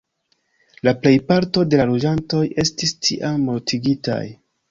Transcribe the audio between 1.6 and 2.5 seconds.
de la loĝantoj